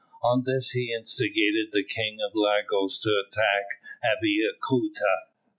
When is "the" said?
1.71-1.83